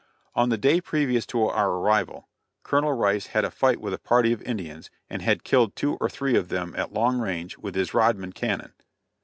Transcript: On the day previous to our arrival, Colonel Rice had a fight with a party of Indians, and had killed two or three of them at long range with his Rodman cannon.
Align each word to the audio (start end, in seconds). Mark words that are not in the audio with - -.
On 0.33 0.49
the 0.49 0.57
day 0.57 0.81
previous 0.81 1.27
to 1.27 1.43
our 1.45 1.69
arrival, 1.69 2.27
Colonel 2.63 2.91
Rice 2.93 3.27
had 3.27 3.45
a 3.45 3.51
fight 3.51 3.79
with 3.79 3.93
a 3.93 3.99
party 3.99 4.33
of 4.33 4.41
Indians, 4.41 4.89
and 5.11 5.21
had 5.21 5.43
killed 5.43 5.75
two 5.75 5.93
or 6.01 6.09
three 6.09 6.35
of 6.35 6.49
them 6.49 6.73
at 6.75 6.91
long 6.91 7.19
range 7.19 7.59
with 7.59 7.75
his 7.75 7.93
Rodman 7.93 8.33
cannon. 8.33 8.73